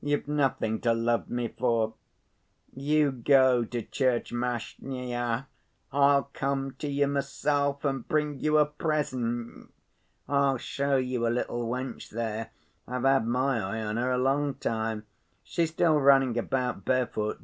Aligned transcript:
You've 0.00 0.26
nothing 0.26 0.80
to 0.80 0.94
love 0.94 1.28
me 1.28 1.48
for. 1.48 1.92
You 2.72 3.12
go 3.12 3.62
to 3.62 3.82
Tchermashnya. 3.82 5.48
I'll 5.92 6.22
come 6.32 6.74
to 6.78 6.88
you 6.88 7.06
myself 7.06 7.84
and 7.84 8.08
bring 8.08 8.40
you 8.40 8.56
a 8.56 8.64
present. 8.64 9.70
I'll 10.30 10.56
show 10.56 10.96
you 10.96 11.26
a 11.26 11.28
little 11.28 11.68
wench 11.68 12.08
there. 12.08 12.52
I've 12.88 13.04
had 13.04 13.26
my 13.26 13.60
eye 13.60 13.84
on 13.84 13.98
her 13.98 14.10
a 14.12 14.16
long 14.16 14.54
time. 14.54 15.04
She's 15.44 15.72
still 15.72 16.00
running 16.00 16.38
about 16.38 16.86
bare‐foot. 16.86 17.34